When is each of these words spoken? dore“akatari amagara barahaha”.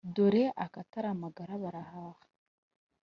dore“akatari 0.15 1.07
amagara 1.15 1.53
barahaha”. 1.63 2.21